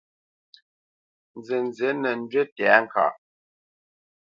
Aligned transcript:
Nzənzí 1.37 1.89
nə́ 2.01 2.13
njywi 2.21 2.41
tɛ̌ŋkaʼ. 2.55 3.13